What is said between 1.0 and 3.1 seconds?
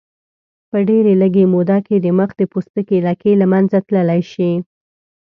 لږې موده کې د مخ د پوستکي